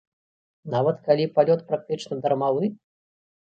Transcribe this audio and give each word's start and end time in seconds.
Нават 0.75 0.97
калі 1.11 1.29
палёт 1.37 1.61
практычна 1.69 2.21
дармавы? 2.27 2.75